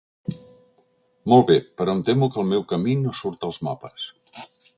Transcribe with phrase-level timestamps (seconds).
[1.33, 4.11] Molt bé, però em temo que el meu camí no surt als mapes.